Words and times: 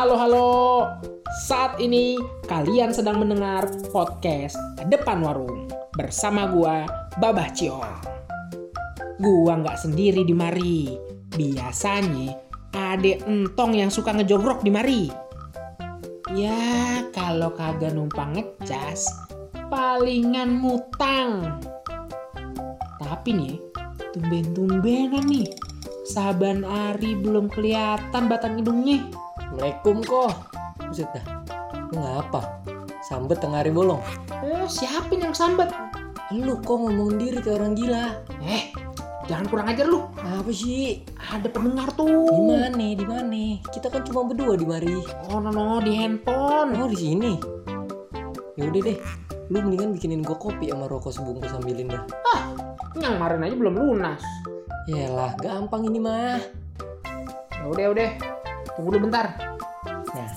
Halo 0.00 0.16
halo, 0.16 0.48
saat 1.44 1.76
ini 1.76 2.16
kalian 2.48 2.88
sedang 2.88 3.20
mendengar 3.20 3.68
podcast 3.92 4.56
Depan 4.88 5.20
Warung 5.20 5.68
bersama 5.92 6.48
gua 6.48 6.88
Babah 7.20 7.52
Ciong. 7.52 8.00
Gua 9.20 9.60
nggak 9.60 9.76
sendiri 9.76 10.24
di 10.24 10.32
mari, 10.32 10.88
biasanya 11.36 12.32
ada 12.72 13.12
entong 13.28 13.76
yang 13.76 13.92
suka 13.92 14.16
ngejogrok 14.16 14.64
di 14.64 14.72
mari. 14.72 15.02
Ya 16.32 17.04
kalau 17.12 17.52
kagak 17.52 17.92
numpang 17.92 18.40
ngecas, 18.40 19.04
palingan 19.68 20.64
ngutang. 20.64 21.60
Tapi 23.04 23.36
nih, 23.36 23.56
tumben-tumbenan 24.16 25.28
nih, 25.28 25.52
saban 26.08 26.64
Ari 26.64 27.20
belum 27.20 27.52
kelihatan 27.52 28.32
batang 28.32 28.64
hidungnya. 28.64 29.28
Assalamualaikum 29.50 29.96
kok. 30.06 30.30
Buset 30.78 31.10
dah. 31.10 31.26
Lu 31.90 31.98
ngapa? 31.98 32.62
Sambet 33.02 33.42
tengah 33.42 33.66
hari 33.66 33.74
bolong. 33.74 33.98
Eh, 34.46 34.62
siapa 34.70 35.10
yang 35.10 35.34
sambat? 35.34 35.74
Lu 36.30 36.54
kok 36.62 36.78
ngomong 36.78 37.18
diri 37.18 37.42
kayak 37.42 37.58
orang 37.58 37.74
gila. 37.74 38.14
Eh, 38.46 38.70
jangan 39.26 39.50
kurang 39.50 39.66
ajar 39.74 39.90
lu. 39.90 40.06
Apa 40.22 40.54
sih? 40.54 41.02
Ada 41.18 41.50
pendengar 41.50 41.90
tuh. 41.98 42.30
Di 42.30 42.42
mana? 42.46 42.86
Di 42.94 43.02
mana? 43.02 43.58
Kita 43.74 43.90
kan 43.90 44.06
cuma 44.06 44.30
berdua 44.30 44.54
di 44.54 44.62
mari. 44.62 45.02
Oh, 45.34 45.42
no, 45.42 45.50
no, 45.50 45.82
di 45.82 45.98
handphone. 45.98 46.70
Oh, 46.78 46.86
di 46.86 46.98
sini. 47.10 47.34
Ya 48.54 48.70
udah 48.70 48.82
deh. 48.86 49.02
Lu 49.50 49.66
mendingan 49.66 49.98
bikinin 49.98 50.22
gua 50.22 50.38
kopi 50.38 50.70
sama 50.70 50.86
rokok 50.86 51.10
sebungkus 51.10 51.50
sambilin 51.50 51.90
dah. 51.90 52.06
Yang 53.02 53.18
kemarin 53.18 53.42
aja 53.50 53.56
belum 53.58 53.74
lunas. 53.74 54.22
Yalah, 54.86 55.34
gampang 55.42 55.90
ini 55.90 55.98
mah. 55.98 56.38
Ya 57.58 57.66
udah, 57.66 57.82
ya 57.82 57.90
udah. 57.90 58.29
Tunggu 58.80 58.96
dulu 58.96 59.12
bentar. 59.12 59.36
Nah, 60.16 60.30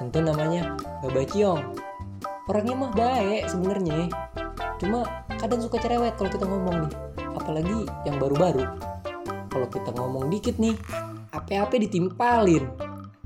tentu 0.00 0.24
namanya 0.24 0.72
Baba 1.04 1.20
Ciong. 1.20 1.76
Orangnya 2.48 2.72
mah 2.80 2.96
baik 2.96 3.44
sebenarnya. 3.44 4.08
Cuma 4.80 5.04
kadang 5.36 5.60
suka 5.60 5.76
cerewet 5.76 6.16
kalau 6.16 6.32
kita 6.32 6.48
ngomong 6.48 6.88
nih. 6.88 6.92
Apalagi 7.36 7.84
yang 8.08 8.16
baru-baru. 8.16 8.64
Kalau 9.52 9.68
kita 9.68 9.92
ngomong 10.00 10.32
dikit 10.32 10.56
nih, 10.56 10.80
apa-apa 11.28 11.76
ditimpalin. 11.76 12.64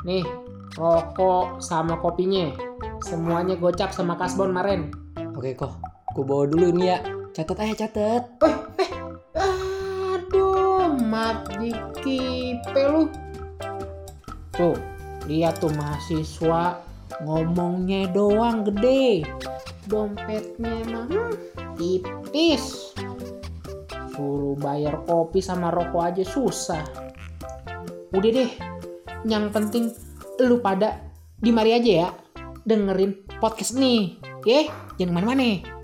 Nih, 0.02 0.26
rokok 0.74 1.62
sama 1.62 2.02
kopinya. 2.02 2.50
Semuanya 2.98 3.54
gocap 3.54 3.94
sama 3.94 4.18
kasbon 4.18 4.50
maren. 4.50 4.90
Oke 5.38 5.54
kok, 5.54 5.78
gue 6.18 6.26
bawa 6.26 6.50
dulu 6.50 6.82
nih 6.82 6.86
ya. 6.90 6.98
Catat 7.30 7.62
aja 7.62 7.86
catat. 7.86 8.26
Aduh, 9.38 10.98
mat 10.98 11.46
dikipe 11.62 12.82
lu. 12.90 13.06
Tuh, 14.52 14.76
lihat 15.24 15.64
tuh 15.64 15.72
mahasiswa 15.72 16.84
ngomongnya 17.24 18.08
doang 18.12 18.68
gede. 18.68 19.24
Dompetnya 19.88 20.84
emang 20.84 21.08
hmm, 21.08 21.32
tipis. 21.80 22.92
Suruh 24.12 24.54
bayar 24.60 25.00
kopi 25.08 25.40
sama 25.40 25.72
rokok 25.72 26.02
aja 26.04 26.24
susah. 26.24 26.84
Udah 28.12 28.30
deh, 28.30 28.50
yang 29.24 29.48
penting 29.48 29.88
lu 30.44 30.60
pada 30.60 31.00
di 31.40 31.48
mari 31.48 31.72
aja 31.72 31.92
ya 32.06 32.08
dengerin 32.68 33.40
podcast 33.40 33.74
nih. 33.74 34.20
Ya, 34.42 34.68
jangan 34.98 35.22
mana-mana. 35.22 35.81